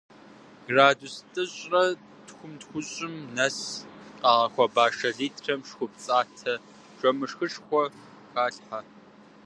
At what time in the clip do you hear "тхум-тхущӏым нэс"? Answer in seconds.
2.27-3.57